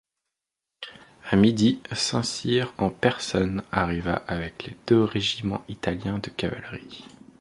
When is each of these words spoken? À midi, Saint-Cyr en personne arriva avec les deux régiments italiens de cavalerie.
À 1.29 1.35
midi, 1.35 1.79
Saint-Cyr 1.91 2.73
en 2.79 2.89
personne 2.89 3.61
arriva 3.71 4.15
avec 4.15 4.65
les 4.65 4.75
deux 4.87 5.03
régiments 5.03 5.63
italiens 5.67 6.17
de 6.17 6.31
cavalerie. 6.31 7.05